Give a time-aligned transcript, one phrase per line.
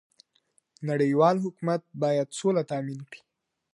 [0.89, 3.21] نړيوال حکومت بايد سوله تامين کړي.